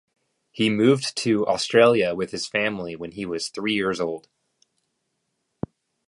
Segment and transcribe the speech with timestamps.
[0.51, 4.27] He moved to Australia with his family when he was three years old.